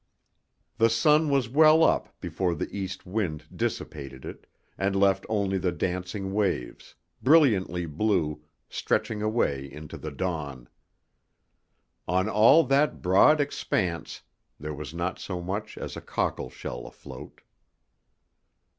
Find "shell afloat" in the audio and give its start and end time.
16.49-17.41